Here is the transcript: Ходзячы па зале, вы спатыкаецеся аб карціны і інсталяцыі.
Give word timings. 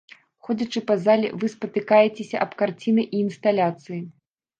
Ходзячы 0.45 0.79
па 0.89 0.95
зале, 1.03 1.29
вы 1.43 1.49
спатыкаецеся 1.55 2.39
аб 2.45 2.55
карціны 2.63 3.05
і 3.13 3.21
інсталяцыі. 3.27 4.01